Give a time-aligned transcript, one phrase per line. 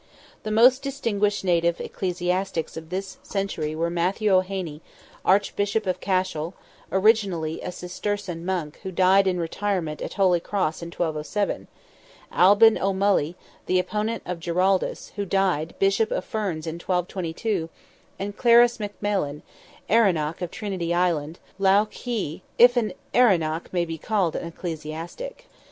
[0.41, 4.81] The most distinguished native ecclesiastics of this century were Matthew O'Heney,
[5.23, 6.55] Archbishop of Cashel,
[6.91, 11.67] originally a Cistercian monk, who died in retirement at Holy Cross in 1207;
[12.31, 13.35] Albin O'Mulloy,
[13.67, 17.69] the opponent of Giraldus, who died Bishop of Ferns in 1222;
[18.17, 19.43] and Clarus McMailin,
[19.87, 25.47] Erenach of Trinity Island, Lough Key—if an Erenach may be called an ecclesiastic.